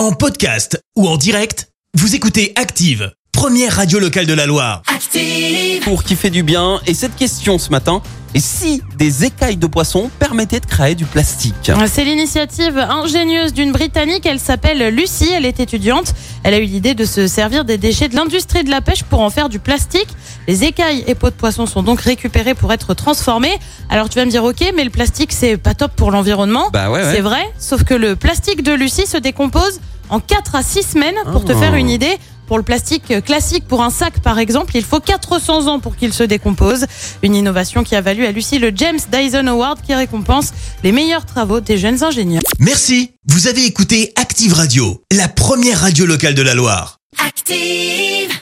[0.00, 4.80] En podcast ou en direct, vous écoutez Active, première radio locale de la Loire.
[4.86, 5.82] Active.
[5.82, 6.80] pour qui fait du bien.
[6.86, 8.00] Et cette question ce matin,
[8.34, 11.70] et si des écailles de poisson permettaient de créer du plastique?
[11.86, 14.24] C'est l'initiative ingénieuse d'une Britannique.
[14.26, 15.30] Elle s'appelle Lucie.
[15.34, 16.14] Elle est étudiante.
[16.44, 19.20] Elle a eu l'idée de se servir des déchets de l'industrie de la pêche pour
[19.20, 20.08] en faire du plastique.
[20.46, 23.58] Les écailles et peaux de poisson sont donc récupérées pour être transformées.
[23.88, 26.70] Alors tu vas me dire, ok, mais le plastique c'est pas top pour l'environnement.
[26.72, 27.12] Bah ouais, ouais.
[27.14, 31.14] C'est vrai, sauf que le plastique de Lucie se décompose en 4 à 6 semaines.
[31.32, 31.58] Pour te Oh.
[31.58, 32.18] faire une idée,
[32.50, 36.12] pour le plastique classique, pour un sac par exemple, il faut 400 ans pour qu'il
[36.12, 36.86] se décompose.
[37.22, 41.26] Une innovation qui a valu à Lucie le James Dyson Award qui récompense les meilleurs
[41.26, 42.42] travaux des jeunes ingénieurs.
[42.58, 46.98] Merci, vous avez écouté Active Radio, la première radio locale de la Loire.
[47.24, 48.40] Active.